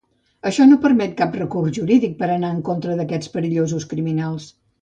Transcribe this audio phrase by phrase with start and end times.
[0.49, 4.53] Això no permet cap recurs jurídic per anar en contra d'aquests perillosos criminals.